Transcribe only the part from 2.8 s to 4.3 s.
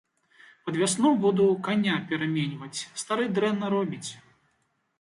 стары дрэнна робіць.